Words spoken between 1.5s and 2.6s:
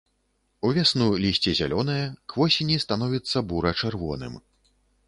зялёнае, к